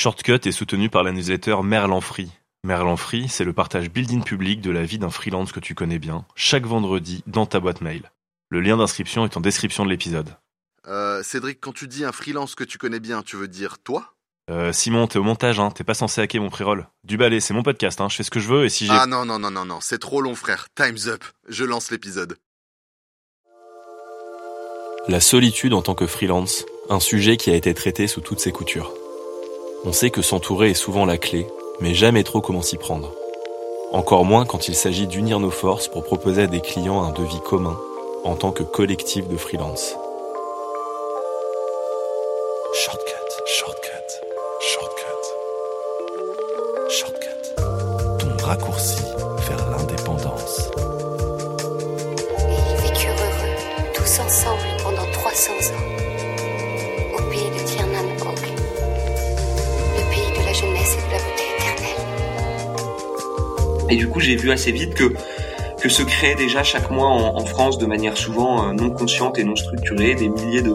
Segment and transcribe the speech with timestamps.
[0.00, 2.30] Shortcut est soutenu par la newsletter Merlan Free.
[2.64, 5.98] Merlan Free, c'est le partage building public de la vie d'un freelance que tu connais
[5.98, 8.10] bien, chaque vendredi dans ta boîte mail.
[8.48, 10.34] Le lien d'inscription est en description de l'épisode.
[10.88, 14.14] Euh, Cédric, quand tu dis un freelance que tu connais bien, tu veux dire toi?
[14.48, 16.88] Euh, Simon, t'es au montage, hein, t'es pas censé hacker mon pré-roll.
[17.04, 18.92] Du balai, c'est mon podcast, hein, je fais ce que je veux et si j'ai...
[18.94, 20.68] Ah non, non, non, non, non, c'est trop long frère.
[20.74, 21.22] Time's up.
[21.46, 22.38] Je lance l'épisode.
[25.08, 28.50] La solitude en tant que freelance, un sujet qui a été traité sous toutes ses
[28.50, 28.94] coutures.
[29.86, 31.46] On sait que s'entourer est souvent la clé,
[31.80, 33.12] mais jamais trop comment s'y prendre.
[33.92, 37.40] Encore moins quand il s'agit d'unir nos forces pour proposer à des clients un devis
[37.40, 37.78] commun
[38.22, 39.96] en tant que collectif de freelance.
[42.74, 43.12] Shortcut,
[43.46, 44.20] shortcut,
[44.60, 45.00] shortcut.
[46.90, 47.54] Shortcut.
[48.18, 48.99] Ton raccourci
[63.90, 65.12] Et du coup, j'ai vu assez vite que
[65.80, 69.44] que se créaient déjà chaque mois en, France de manière souvent euh, non consciente et
[69.44, 70.74] non structurée des milliers de,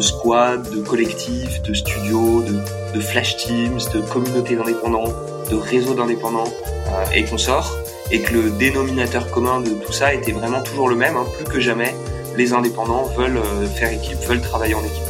[0.00, 2.58] squads, de collectifs, de studios, de,
[2.94, 5.12] de flash teams, de communautés d'indépendants,
[5.50, 6.50] de réseaux d'indépendants
[6.88, 7.76] euh, et consorts,
[8.10, 11.44] et que le dénominateur commun de tout ça était vraiment toujours le même, hein, plus
[11.44, 11.94] que jamais,
[12.36, 15.04] les indépendants veulent euh, faire équipe, veulent travailler en équipe.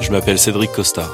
[0.00, 1.08] Je m'appelle Cédric Costa.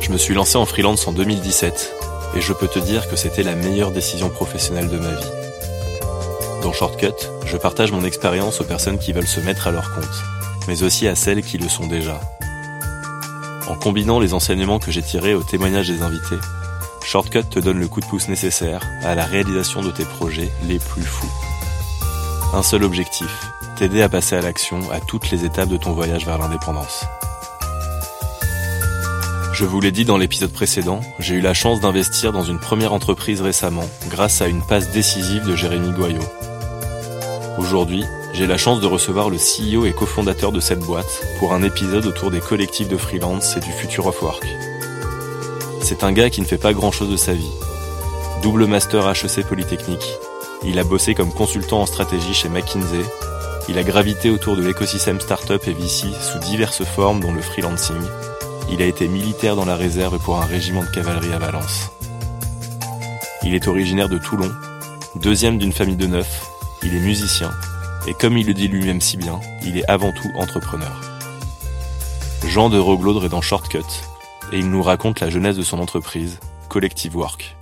[0.00, 2.03] Je me suis lancé en freelance en 2017
[2.36, 5.30] et je peux te dire que c'était la meilleure décision professionnelle de ma vie.
[6.62, 10.22] Dans Shortcut, je partage mon expérience aux personnes qui veulent se mettre à leur compte,
[10.66, 12.20] mais aussi à celles qui le sont déjà.
[13.68, 16.38] En combinant les enseignements que j'ai tirés au témoignage des invités,
[17.02, 20.78] Shortcut te donne le coup de pouce nécessaire à la réalisation de tes projets les
[20.78, 21.32] plus fous.
[22.54, 26.24] Un seul objectif, t'aider à passer à l'action à toutes les étapes de ton voyage
[26.24, 27.04] vers l'indépendance.
[29.54, 32.92] Je vous l'ai dit dans l'épisode précédent, j'ai eu la chance d'investir dans une première
[32.92, 36.24] entreprise récemment grâce à une passe décisive de Jérémy Goyot.
[37.56, 41.62] Aujourd'hui, j'ai la chance de recevoir le CEO et cofondateur de cette boîte pour un
[41.62, 44.44] épisode autour des collectifs de freelance et du future of work.
[45.80, 47.52] C'est un gars qui ne fait pas grand chose de sa vie.
[48.42, 50.16] Double master HEC Polytechnique,
[50.64, 53.04] il a bossé comme consultant en stratégie chez McKinsey,
[53.68, 58.02] il a gravité autour de l'écosystème startup et VC sous diverses formes dont le freelancing,
[58.70, 61.90] il a été militaire dans la réserve pour un régiment de cavalerie à Valence.
[63.42, 64.50] Il est originaire de Toulon,
[65.16, 66.46] deuxième d'une famille de neuf,
[66.82, 67.50] il est musicien,
[68.06, 71.00] et comme il le dit lui-même si bien, il est avant tout entrepreneur.
[72.46, 73.78] Jean de Roglaudre est dans Shortcut,
[74.52, 76.38] et il nous raconte la jeunesse de son entreprise,
[76.68, 77.56] Collective Work.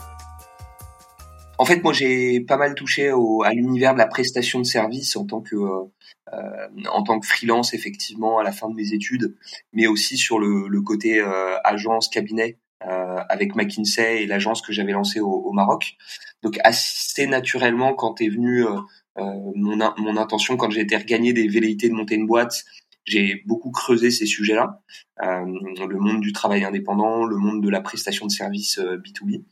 [1.58, 5.14] En fait, moi, j'ai pas mal touché au, à l'univers de la prestation de services
[5.16, 5.84] en tant que euh,
[6.32, 9.34] euh, en tant que freelance, effectivement, à la fin de mes études,
[9.72, 14.72] mais aussi sur le, le côté euh, agence, cabinet, euh, avec McKinsey et l'agence que
[14.72, 15.96] j'avais lancée au, au, Maroc.
[16.42, 18.64] Donc, assez naturellement, quand est venu
[19.16, 22.64] mon, mon intention, quand j'ai été regagner des velléités de monter une boîte,
[23.04, 24.80] j'ai beaucoup creusé ces sujets-là,
[25.22, 29.44] euh, le monde du travail indépendant, le monde de la prestation de services euh, B2B.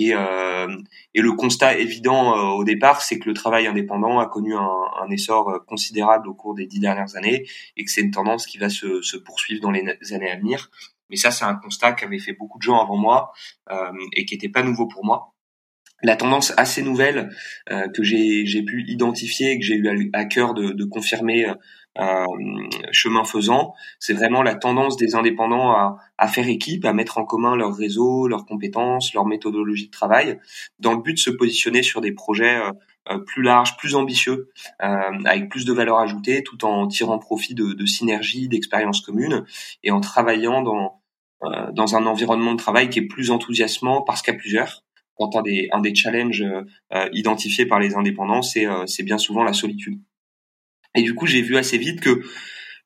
[0.00, 0.76] Et, euh,
[1.14, 4.70] et, le constat évident euh, au départ, c'est que le travail indépendant a connu un,
[5.02, 8.58] un, essor considérable au cours des dix dernières années et que c'est une tendance qui
[8.58, 9.82] va se, se, poursuivre dans les
[10.12, 10.70] années à venir.
[11.10, 13.32] Mais ça, c'est un constat qu'avaient fait beaucoup de gens avant moi
[13.70, 15.34] euh, et qui n'était pas nouveau pour moi
[16.02, 17.30] la tendance assez nouvelle
[17.70, 21.54] euh, que j'ai pu identifier et que j'ai eu à, cœur de, de confirmer euh,
[22.92, 27.24] chemin faisant, c'est vraiment la tendance des indépendants à, à, faire équipe, à mettre en
[27.24, 30.38] commun leur réseau, leurs compétences, leur méthodologie de travail,
[30.78, 32.60] dans le but de se positionner sur des projets
[33.10, 34.50] euh, plus larges, plus ambitieux,
[34.82, 39.44] euh, avec plus de valeur ajoutée, tout en tirant profit de, de synergies, d'expériences communes,
[39.82, 41.00] et en travaillant dans,
[41.44, 44.82] euh, dans un environnement de travail qui est plus enthousiasmant parce qu'à plusieurs
[45.18, 46.44] quand un des, un des challenges
[46.92, 50.00] euh, identifiés par les indépendants, c'est euh, bien souvent la solitude.
[50.94, 52.22] Et du coup, j'ai vu assez vite que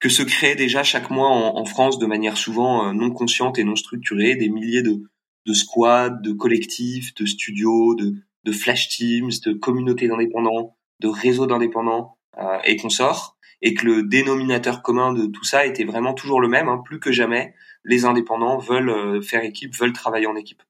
[0.01, 3.57] que se créaient déjà chaque mois en, en France de manière souvent euh, non consciente
[3.61, 5.05] et non structurée des milliers de,
[5.47, 8.15] de squads, de collectifs, de studios, de,
[8.45, 14.03] de flash teams, de communautés d'indépendants, de réseaux d'indépendants euh, et consorts, et que le
[14.03, 17.55] dénominateur commun de tout ça était vraiment toujours le même, hein, plus que jamais,
[17.85, 20.63] les indépendants veulent euh, faire équipe, veulent travailler en équipe.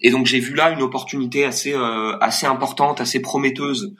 [0.00, 3.94] Et donc j'ai vu là une opportunité assez euh, assez importante, assez prometteuse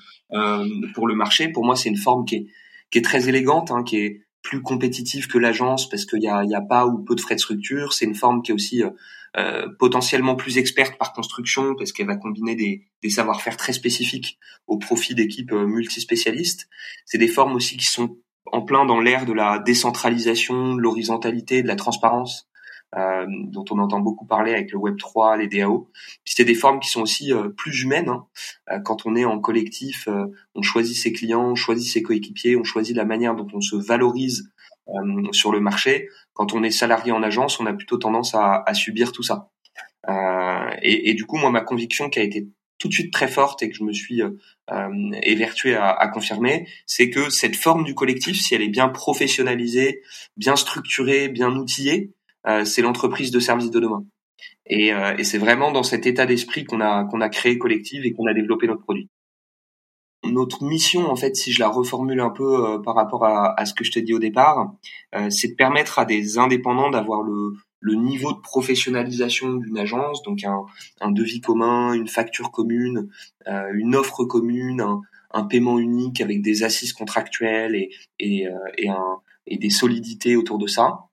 [0.95, 1.49] pour le marché.
[1.49, 2.47] Pour moi, c'est une forme qui est
[2.91, 6.45] qui est très élégante, hein, qui est plus compétitive que l'agence parce qu'il y a,
[6.45, 7.93] y a pas ou peu de frais de structure.
[7.93, 8.91] C'est une forme qui est aussi euh,
[9.37, 14.39] euh, potentiellement plus experte par construction parce qu'elle va combiner des, des savoir-faire très spécifiques
[14.67, 16.69] au profit d'équipes euh, multispécialistes.
[17.05, 18.17] C'est des formes aussi qui sont
[18.51, 22.48] en plein dans l'ère de la décentralisation, de l'horizontalité, de la transparence.
[22.97, 25.91] Euh, dont on entend beaucoup parler avec le Web 3, les DAO.
[26.25, 28.09] C'est des formes qui sont aussi euh, plus humaines.
[28.09, 28.81] Hein.
[28.85, 30.09] quand on est en collectif,
[30.55, 33.77] on choisit ses clients, on choisit ses coéquipiers, on choisit la manière dont on se
[33.77, 34.51] valorise
[35.33, 36.09] sur le marché.
[36.33, 39.51] Quand on est salarié en agence, on a plutôt tendance à, à subir tout ça.
[40.83, 42.49] Et, et, du coup, moi, ma conviction qui a été
[42.79, 44.31] tout de suite très forte et que je me suis euh,
[44.71, 48.89] euh, évertué à, à confirmer, c'est que cette forme du collectif, si elle est bien
[48.89, 50.03] professionnalisée,
[50.37, 52.18] bien structurée, bien outillée, euh,
[52.65, 54.05] c'est l'entreprise de service de demain.
[54.67, 58.13] Et, euh, et c'est vraiment dans cet état d'esprit qu'on a a créé collectif et
[58.13, 59.09] qu'on a développé notre produit.
[60.25, 63.73] Notre mission, en fait, si je la reformule un peu euh, par rapport à, ce
[63.73, 64.73] que je t'ai dit au départ,
[65.31, 67.55] c'est de permettre à des indépendants d'avoir le,
[67.95, 73.09] niveau de professionnalisation d'une agence, donc un, devis commun, une facture commune,
[73.47, 74.85] euh, une offre commune,
[75.33, 78.95] un, paiement unique avec des assises contractuelles et, et, euh,
[79.47, 81.08] et, des solidités autour de ça,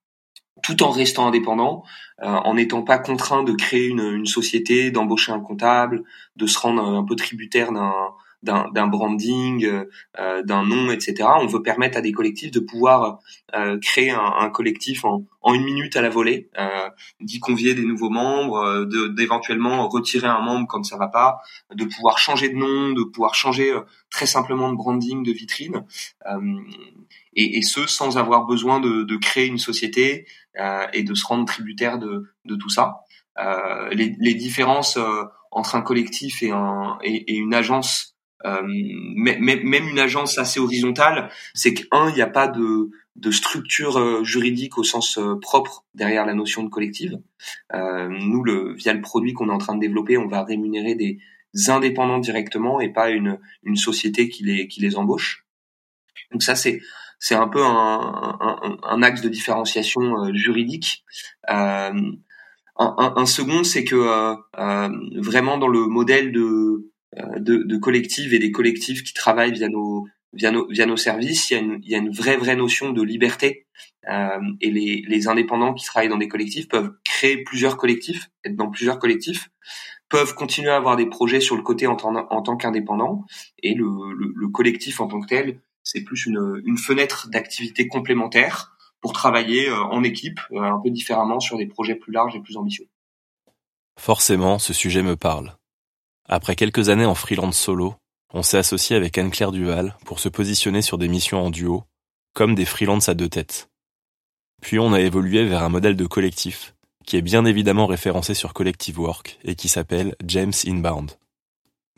[0.64, 1.84] tout en restant indépendant,
[2.24, 6.04] euh, en n'étant pas contraint de créer une, une société, d'embaucher un comptable,
[6.36, 7.72] de se rendre un peu tributaire
[8.42, 9.66] d'un branding,
[10.20, 11.28] euh, d'un nom, etc.
[11.42, 13.20] On veut permettre à des collectifs de pouvoir
[13.54, 17.74] euh, créer un, un collectif en, en, une minute à la volée, euh, d'y convier
[17.74, 21.40] des nouveaux membres, euh, d'éventuellement retirer un membre quand ça va pas,
[21.74, 23.74] de pouvoir changer de nom, de pouvoir changer
[24.10, 25.86] très simplement de branding, de vitrine,
[27.36, 30.28] et, et, ce sans avoir besoin de, de créer une société
[30.94, 33.02] et de se rendre tributaire de, de tout ça.
[33.92, 34.98] Les, les, différences
[35.52, 38.16] entre un collectif et, un, et, et une agence
[38.46, 43.98] euh, même une agence assez horizontale, c'est qu'un, il n'y a pas de, de structure
[43.98, 47.20] euh, juridique au sens euh, propre derrière la notion de collective.
[47.74, 50.96] Euh, nous, le, via le produit qu'on est en train de développer, on va rémunérer
[50.96, 51.20] des
[51.70, 55.46] indépendants directement et pas une, une société qui les, qui les embauche.
[56.32, 56.82] Donc ça, c'est
[57.20, 61.04] c'est un peu un, un, un, axe de différenciation juridique.
[61.50, 61.92] Euh,
[62.78, 68.40] un, un, second, c'est que euh, vraiment dans le modèle de euh, de, de et
[68.40, 71.80] des collectifs qui travaillent via nos via nos, via nos services, il y, a une,
[71.82, 73.68] il y a une vraie vraie notion de liberté
[74.10, 78.58] euh, et les, les indépendants qui travaillent dans des collectifs peuvent créer plusieurs collectifs, être
[78.58, 79.50] dans plusieurs collectifs,
[80.10, 83.24] peuvent continuer à avoir des projets sur le côté en, tant, en tant qu'indépendants
[83.64, 89.14] et le, le, collectif en tant que tel, c'est plus une, fenêtre d'activité complémentaire pour
[89.14, 92.58] travailler euh, en équipe euh, un peu différemment sur des projets plus larges et plus
[92.58, 92.90] ambitieux.
[93.98, 95.56] Forcément, ce sujet me parle.
[96.28, 97.96] Après quelques années en freelance solo,
[98.34, 101.86] on s'est associé avec Anne-Claire Duval pour se positionner sur des missions en duo,
[102.34, 103.70] comme des freelances à deux têtes.
[104.62, 106.74] Puis on a évolué vers un modèle de collectif,
[107.06, 111.12] qui est bien évidemment référencé sur Collective Work et qui s'appelle James Inbound.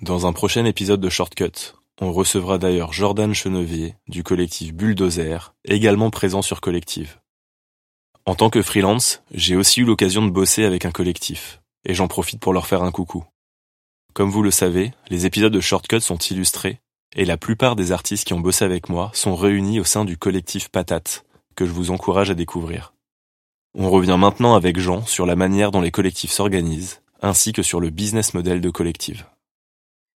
[0.02, 6.10] Dans un prochain épisode de Shortcut, on recevra d'ailleurs Jordan Chenevier du collectif Bulldozer, également
[6.10, 7.20] présent sur Collective.
[8.26, 12.08] En tant que freelance, j'ai aussi eu l'occasion de bosser avec un collectif, et j'en
[12.08, 13.26] profite pour leur faire un coucou.
[14.14, 16.82] Comme vous le savez, les épisodes de Shortcut sont illustrés,
[17.16, 20.18] et la plupart des artistes qui ont bossé avec moi sont réunis au sein du
[20.18, 22.94] collectif Patate, que je vous encourage à découvrir.
[23.74, 27.80] On revient maintenant avec Jean sur la manière dont les collectifs s'organisent, ainsi que sur
[27.80, 29.26] le business model de collective.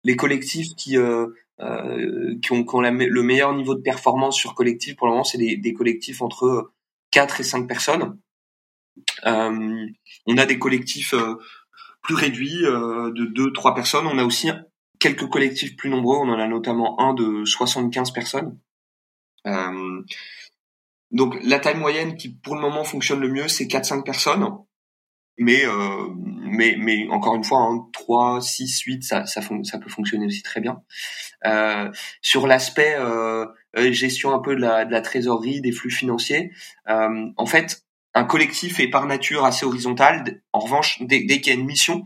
[0.03, 1.27] Les collectifs qui, euh,
[1.61, 5.23] euh, qui ont, qui ont le meilleur niveau de performance sur collectif, pour le moment,
[5.23, 6.71] c'est des, des, collectifs entre
[7.11, 8.17] 4 et 5 personnes.
[9.25, 9.87] Euh,
[10.25, 11.35] on a des collectifs euh,
[12.01, 14.07] plus réduit euh, de deux trois personnes.
[14.07, 14.49] On a aussi
[14.99, 16.17] quelques collectifs plus nombreux.
[16.17, 18.57] On en a notamment un de 75 personnes.
[19.47, 20.03] Euh,
[21.11, 24.47] donc la taille moyenne qui pour le moment fonctionne le mieux, c'est 4-5 personnes.
[25.41, 29.89] Mais, euh, mais, mais encore une fois, hein, 3, 6, 8, ça, ça, ça peut
[29.89, 30.81] fonctionner aussi très bien.
[31.45, 31.89] Euh,
[32.21, 33.45] sur l'aspect euh,
[33.91, 36.51] gestion un peu de la, de la trésorerie, des flux financiers,
[36.89, 40.41] euh, en fait, un collectif est par nature assez horizontal.
[40.51, 42.03] En revanche, dès, qu'il y a une mission,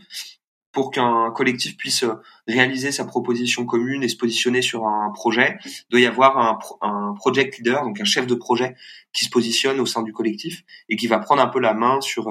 [0.72, 2.06] pour qu'un collectif puisse
[2.48, 6.60] réaliser sa proposition commune et se positionner sur un projet, il doit y avoir un,
[6.82, 8.76] un, project leader, donc un chef de projet
[9.12, 12.02] qui se positionne au sein du collectif et qui va prendre un peu la main
[12.02, 12.28] sur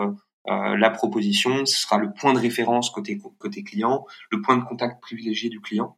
[0.49, 1.67] euh, la proposition.
[1.67, 5.61] Ce sera le point de référence côté côté client, le point de contact privilégié du
[5.61, 5.97] client.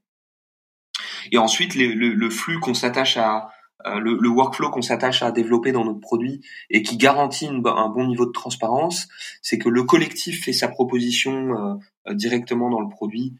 [1.32, 3.50] Et ensuite, le, le flux qu'on s'attache à,
[3.86, 7.88] euh, le, le, workflow qu'on s'attache à développer dans notre produit et qui garantit un
[7.88, 9.08] bon niveau de transparence,
[9.42, 11.74] c'est que le collectif fait sa proposition euh,
[12.08, 13.34] euh, directement dans le produit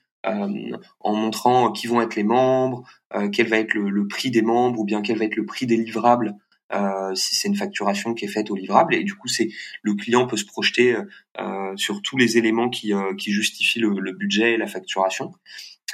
[1.00, 2.82] en montrant qui vont être les membres,
[3.30, 5.66] quel va être le, le, prix des membres ou bien quel va être le prix
[5.66, 6.34] des livrables
[6.74, 9.48] euh, si c'est une facturation qui est faite au livrable et du coup c'est
[9.82, 10.96] le client peut se projeter
[11.40, 15.32] euh, sur tous les éléments qui, qui justifient le, le, budget et la facturation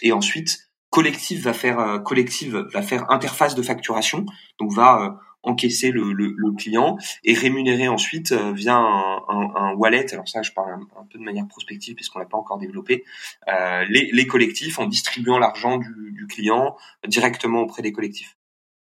[0.02, 4.26] et ensuite collective va faire euh, collective va faire interface de facturation,
[4.58, 5.10] donc va euh,
[5.42, 10.12] encaisser le, le, le, client et rémunérer ensuite euh, via un, un, wallet.
[10.12, 13.04] Alors ça, je parle un, peu de manière prospective puisqu'on l'a pas encore développé.
[13.48, 16.76] Euh, les, les, collectifs en distribuant l'argent du, du, client
[17.08, 18.36] directement auprès des collectifs.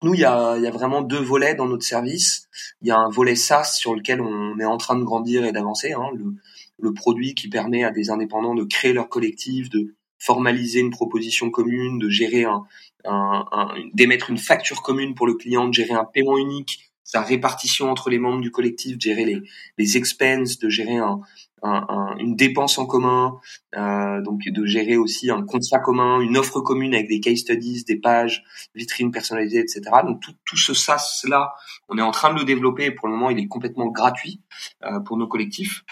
[0.02, 2.48] Nous, il y a, y a vraiment deux volets dans notre service.
[2.82, 5.52] Il y a un volet SaaS sur lequel on est en train de grandir et
[5.52, 5.92] d'avancer.
[5.92, 6.34] Hein, le,
[6.78, 11.50] le produit qui permet à des indépendants de créer leur collectif, de formaliser une proposition
[11.50, 12.66] commune, de gérer un,
[13.04, 17.90] un, d'émettre une facture commune pour le client, de gérer un paiement unique, sa répartition
[17.90, 19.42] entre les membres du collectif, de gérer les,
[19.78, 21.20] les expenses, de gérer un,
[21.62, 23.38] un, une dépense en commun,
[23.76, 27.84] euh, donc de gérer aussi un contrat commun, une offre commune avec des case studies,
[27.84, 28.44] des pages,
[28.74, 29.82] vitrines personnalisées, etc.
[30.04, 31.54] Donc tout, tout ce SaaS-là,
[31.88, 34.42] on est en train de le développer pour le moment il est complètement gratuit
[34.84, 35.84] euh, pour nos collectifs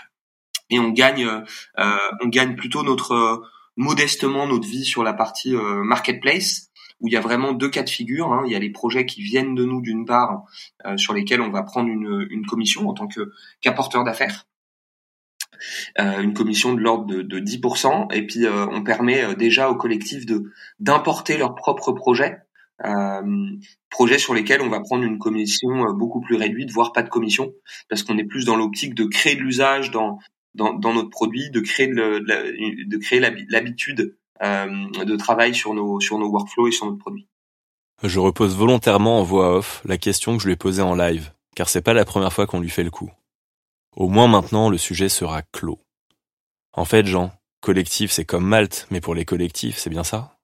[0.71, 1.27] et on gagne,
[1.79, 3.43] euh, on gagne plutôt notre
[3.77, 7.83] modestement notre vie sur la partie euh, marketplace où il y a vraiment deux cas
[7.83, 8.33] de figure.
[8.33, 8.45] Hein.
[8.47, 10.45] Il y a les projets qui viennent de nous d'une part,
[10.87, 14.47] euh, sur lesquels on va prendre une, une commission en tant que qu'apporteur d'affaires.
[15.99, 19.71] Euh, une commission de l'ordre de, de, 10%, et puis euh, on permet euh, déjà
[19.71, 22.39] au collectif de d'importer leurs propres projets,
[23.89, 27.53] projets sur lesquels on va prendre une commission beaucoup plus réduite, voire pas de commission,
[27.89, 30.19] parce qu'on est plus dans l'optique de créer de l'usage dans,
[30.55, 36.67] dans, notre produit, de créer de, de l'habitude de travail sur nos, sur nos workflows
[36.67, 37.29] et sur notre produit.
[38.03, 41.31] Je repose volontairement en voix off la question que je lui ai posée en live,
[41.55, 43.11] car c'est pas la première fois qu'on lui fait le coup.
[43.97, 45.81] Au moins maintenant, le sujet sera clos.
[46.73, 50.37] En fait, Jean, collectif, c'est comme Malte, mais pour les collectifs, c'est bien ça?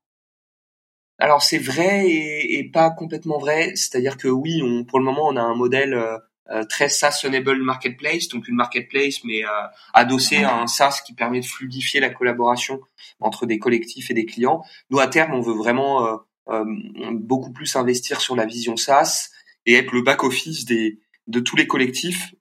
[1.18, 3.72] Alors c'est vrai et, pas complètement vrai.
[3.74, 6.16] C'est-à-dire que oui, on, pour le moment, on a un modèle euh,
[6.50, 11.40] euh, très SaaS-enable marketplace, donc une marketplace mais euh, adossée à un SaaS qui permet
[11.40, 12.80] de fluidifier la collaboration
[13.20, 14.62] entre des collectifs et des clients.
[14.88, 16.64] Nous à terme, on veut vraiment euh,
[17.12, 19.28] beaucoup plus investir sur la vision SaaS
[19.66, 22.34] et être le back office des de tous les collectifs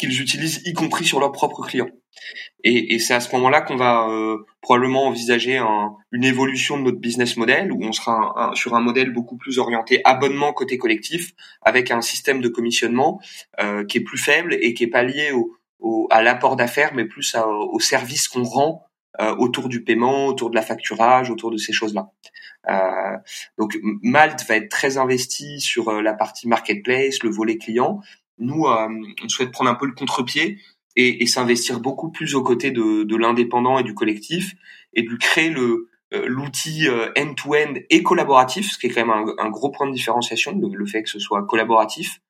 [0.00, 1.90] qu'ils utilisent, y compris sur leurs propres clients.
[2.64, 6.82] Et, et c'est à ce moment-là qu'on va euh, probablement envisager un, une évolution de
[6.82, 11.32] notre business model, où on sera sur un modèle beaucoup plus orienté abonnement côté collectif,
[11.62, 13.20] avec un système de commissionnement
[13.60, 15.32] euh, qui est plus faible et qui est pas lié
[16.10, 18.84] à l'apport d'affaires, mais plus au service qu'on rend
[19.20, 22.10] euh, autour du paiement, autour de la facturage, autour de ces choses-là.
[22.68, 23.16] Euh,
[23.58, 28.00] donc Malte va être très investi sur la partie marketplace, le volet client.
[28.40, 30.58] Nous, on souhaite prendre un peu le contre-pied
[30.96, 34.54] et, et s'investir beaucoup plus aux côtés de, de l'indépendant et du collectif
[34.94, 39.10] et de créer le euh, l'outil euh, end-to-end et collaboratif, ce qui est quand même
[39.10, 42.20] un, un gros point de différenciation, le, le, fait que ce soit collaboratif,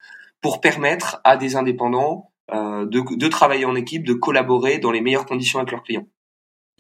[0.43, 5.01] pour permettre à des indépendants euh, de, de travailler en équipe, de collaborer dans les
[5.01, 6.07] meilleures conditions avec leurs clients.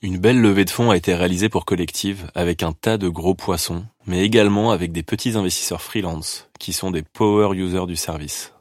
[0.03, 3.35] Une belle levée de fonds a été réalisée pour Collective avec un tas de gros
[3.35, 8.53] poissons, mais également avec des petits investisseurs freelance qui sont des power users du service.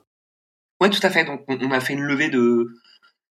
[0.80, 1.26] Ouais, tout à fait.
[1.26, 2.74] Donc on a fait une levée de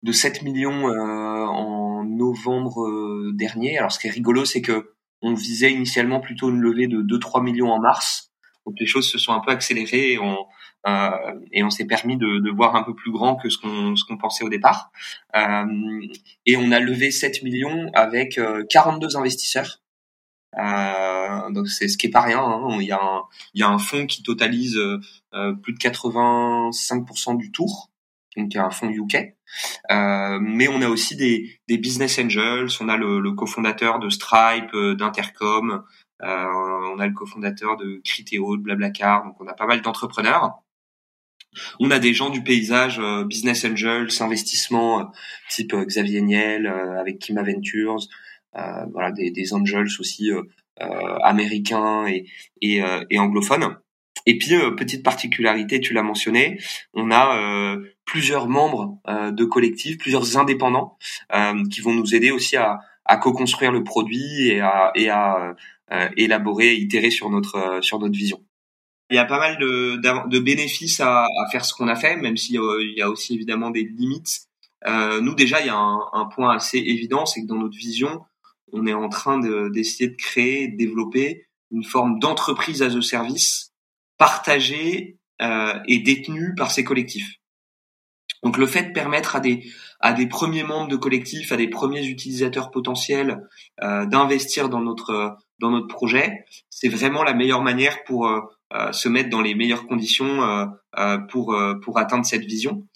[0.03, 3.79] de 7 millions euh, en novembre euh, dernier.
[3.79, 7.43] Alors ce qui est rigolo, c'est que on visait initialement plutôt une levée de 2-3
[7.43, 8.33] millions en mars.
[8.67, 10.47] Donc les choses se sont un peu accélérées et on,
[10.87, 11.11] euh,
[11.53, 14.17] et on s'est permis de, de, voir un peu plus grand que ce qu'on qu'on
[14.17, 14.91] pensait au départ.
[15.35, 19.81] Et on a levé 7 millions avec 42 investisseurs.
[20.59, 22.43] Euh, donc c'est ce qui est pas rien.
[22.43, 22.79] Hein.
[22.81, 23.23] Il y a un
[23.55, 24.79] il y a un fonds qui totalise
[25.63, 27.91] plus de 85% du tour,
[28.37, 29.35] donc il y a un fonds UK.
[29.91, 32.69] Euh, mais on a aussi des, des, business angels.
[32.81, 35.85] On a le, le cofondateur de Stripe, euh, d'Intercom.
[36.23, 36.47] Euh,
[36.95, 39.25] on a le cofondateur de Criteo, de Blablacar.
[39.25, 40.63] Donc on a pas mal d'entrepreneurs.
[41.81, 45.11] On a des gens du paysage, euh, business angels, investissement,
[45.49, 47.99] type Xavier Niel avec Kima Ventures.
[48.55, 50.31] Voilà, des, des angels aussi
[51.23, 52.27] américains et,
[52.63, 53.77] et, et anglophones.
[54.27, 56.59] Et puis, euh, petite particularité, tu l'as mentionné,
[56.95, 60.99] on a euh, plusieurs membres euh, de collectifs, plusieurs indépendants
[61.71, 65.55] qui vont nous aider aussi à, à co-construire le produit et à, et à
[66.17, 68.41] élaborer, itérer sur notre sur notre vision.
[69.11, 69.97] Il y a pas mal de,
[70.29, 72.61] de bénéfices à, à, faire ce qu'on a fait, même s'il
[72.97, 74.47] y a aussi évidemment des limites.
[74.87, 78.23] nous déjà, il y a un, un point assez évident, c'est que dans notre vision,
[78.73, 79.39] on est en train
[79.71, 83.73] d'essayer de, créer, de développer une forme d'entreprise as a service
[84.19, 87.41] partagé euh, et détenu par ces collectifs.
[88.43, 91.69] Donc le fait de permettre à des à des premiers membres de collectifs, à des
[91.69, 93.47] premiers utilisateurs potentiels
[93.83, 98.41] euh, d'investir dans notre dans notre projet, c'est vraiment la meilleure manière pour euh,
[98.73, 102.87] euh se mettre dans les meilleures conditions euh, euh, pour pour atteindre cette vision.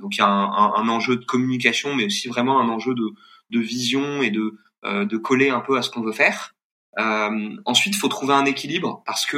[0.00, 2.94] donc il y a un, un, un, enjeu de communication, mais aussi vraiment un enjeu
[2.94, 3.06] de
[3.50, 6.54] de vision et de de coller un peu à ce qu'on veut faire.
[6.96, 9.36] ensuite, il faut trouver un équilibre parce que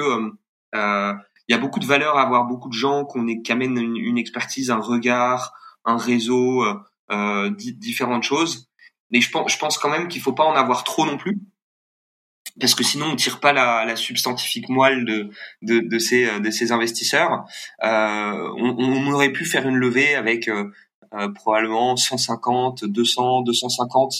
[0.75, 1.15] euh,
[1.49, 3.79] il y a beaucoup de valeur à avoir beaucoup de gens qu'on est qui amènent
[3.79, 6.65] une, expertise, un regard, un réseau,
[7.13, 8.69] euh, différentes choses.
[9.11, 11.39] Mais je pense, je pense quand même qu'il faut pas en avoir trop non plus,
[12.61, 15.31] parce que sinon on tire pas la, la substantifique moelle de,
[15.63, 17.45] de, de, ces, de ces investisseurs.
[17.85, 20.71] Euh, on, on, aurait pu faire une levée avec euh,
[21.15, 24.17] euh probablement 150, 200, 250 euh,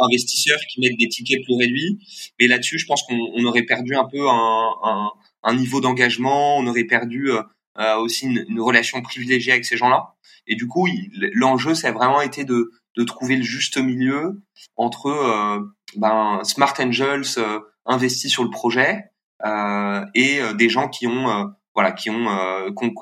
[0.00, 1.98] investisseurs qui mettent des tickets plus réduits.
[2.40, 5.10] Mais là-dessus, je pense qu'on on aurait perdu un peu un, un,
[5.44, 7.42] un niveau d'engagement, on aurait perdu euh,
[7.78, 10.14] euh, aussi une, relation privilégiée avec ces gens-là.
[10.46, 10.88] Et du coup,
[11.34, 14.42] l'enjeu, ça a vraiment été de, de trouver le juste milieu
[14.76, 15.60] entre euh,
[15.96, 19.10] ben, Smart Angels euh, investis sur le projet
[19.44, 22.28] euh, et euh, des gens qui ont voilà qui ont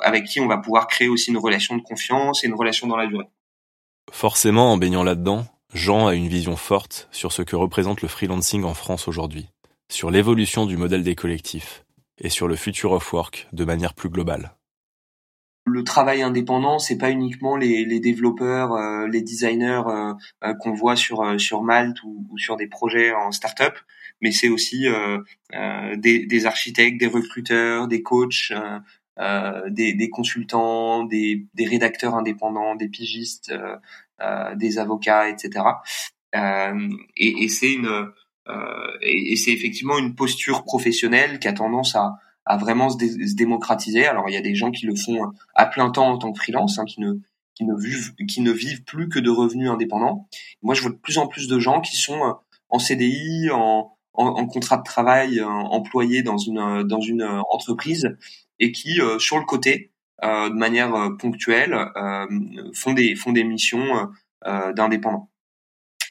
[0.02, 2.96] avec qui on va pouvoir créer aussi une relation de confiance et une relation dans
[2.96, 3.26] la durée.
[4.10, 8.64] Forcément, en baignant là-dedans, Jean a une vision forte sur ce que représente le freelancing
[8.64, 9.48] en France aujourd'hui,
[9.90, 11.84] sur l'évolution du modèle des collectifs
[12.18, 14.54] et sur le future of work de manière plus globale.
[15.64, 20.12] Le travail indépendant, c'est pas uniquement les, développeurs, euh, les designers euh,
[20.44, 23.74] euh, qu'on voit sur Malte ou, sur des projets en startup,
[24.20, 24.86] mais c'est aussi
[25.96, 28.52] des, architectes, des recruteurs, des coachs,
[29.18, 33.52] des, des, consultants, des, des, rédacteurs indépendants, des pigistes,
[34.56, 35.64] des avocats, etc.
[36.34, 38.08] et, et c'est une
[39.02, 44.06] et c'est effectivement une posture professionnelle qui a tendance à à vraiment se, démocratiser.
[44.06, 46.38] Alors il y a des gens qui le font à plein temps en tant que
[46.38, 47.14] freelance, hein, qui ne
[47.54, 50.28] qui ne vivent qui ne vivent plus que de revenus indépendants.
[50.62, 52.32] Moi, je vois de plus en plus de gens qui sont euh,
[52.70, 58.16] en CDI, en, en, en contrat de travail, euh, employés dans une dans une entreprise
[58.62, 59.90] et qui euh, sur le côté,
[60.22, 61.76] de manière ponctuelle,
[62.74, 64.08] font des font des missions
[64.46, 65.30] d'indépendants.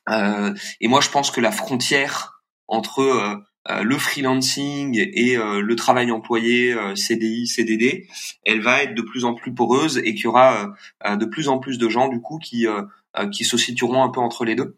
[0.09, 6.11] et moi, je pense que la frontière entre euh, le freelancing et euh, le travail
[6.11, 8.07] employé euh, CDI, CDD,
[8.43, 10.73] elle va être de plus en plus poreuse et qu'il y aura
[11.05, 12.65] de plus en plus de gens du coup qui
[13.31, 14.77] qui se situeront un peu entre les deux.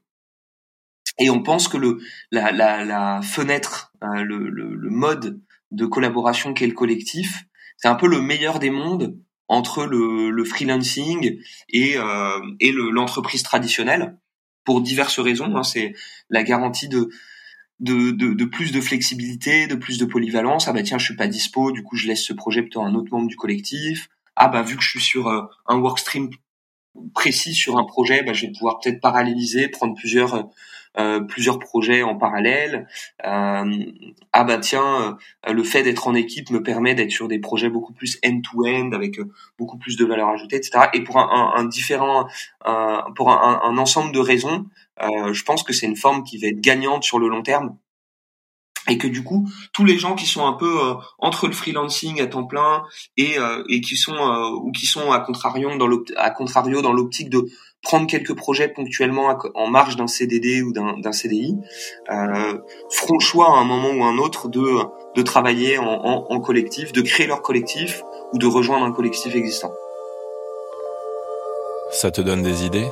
[1.19, 1.99] Et on pense que le
[2.31, 5.39] la, la, la fenêtre, le, le, le, mode
[5.71, 7.45] de collaboration qu'est le collectif,
[7.77, 11.97] c'est un peu le meilleur des mondes entre le, le freelancing et,
[12.59, 14.17] et l'entreprise traditionnelle
[14.63, 15.55] pour diverses raisons.
[15.55, 15.63] Hein.
[15.63, 15.93] C'est
[16.29, 17.09] la garantie de
[17.79, 20.67] de, de, plus de flexibilité, de plus de polyvalence.
[20.69, 22.85] Ah bah tiens, je suis pas dispo, du coup je laisse ce projet plutôt à
[22.85, 24.09] un autre membre du collectif.
[24.35, 26.29] Ah bah vu que je suis sur euh, un workstream
[27.13, 30.49] précis sur un projet, bah, je vais pouvoir peut-être paralléliser, prendre plusieurs
[30.97, 32.87] euh, plusieurs projets en parallèle.
[33.25, 33.85] Euh,
[34.31, 37.69] ah bah tiens, euh, le fait d'être en équipe me permet d'être sur des projets
[37.69, 39.19] beaucoup plus end-to-end avec
[39.57, 40.87] beaucoup plus de valeur ajoutée, etc.
[40.93, 42.27] Et pour un, un, un différent,
[43.15, 44.65] pour un, un, ensemble de raisons,
[45.01, 47.77] euh, je pense que c'est une forme qui va être gagnante sur le long terme
[48.89, 52.21] et que du coup tous les gens qui sont un peu euh, entre le freelancing
[52.21, 52.83] à temps plein
[53.15, 54.17] et, euh, et qui sont
[54.61, 57.45] ou qui sont à contrario dans l'optique de
[57.83, 61.57] prendre quelques projets ponctuellement en marge d'un CDD ou d'un CDI
[62.09, 62.57] euh,
[62.89, 66.93] feront le choix à un moment ou un autre de travailler en, en, en collectif,
[66.93, 69.71] de créer leur collectif ou de rejoindre un collectif existant.
[71.91, 72.87] Ça te donne des idées?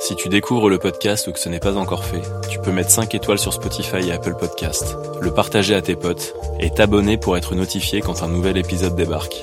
[0.00, 2.90] Si tu découvres le podcast ou que ce n'est pas encore fait, tu peux mettre
[2.90, 7.36] 5 étoiles sur Spotify et Apple Podcast, le partager à tes potes et t'abonner pour
[7.36, 9.42] être notifié quand un nouvel épisode débarque.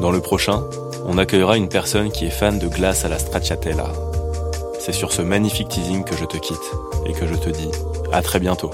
[0.00, 0.64] Dans le prochain,
[1.10, 3.88] on accueillera une personne qui est fan de glace à la stracciatella.
[4.78, 6.56] C'est sur ce magnifique teasing que je te quitte
[7.04, 7.70] et que je te dis
[8.12, 8.70] à très bientôt.